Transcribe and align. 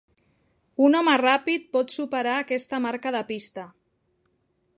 Un 0.85 0.97
home 0.99 1.13
ràpid 1.23 1.67
pot 1.77 1.93
superar 1.99 2.35
aquesta 2.41 2.81
marca 2.87 3.17
de 3.19 3.23
pista. 3.33 3.69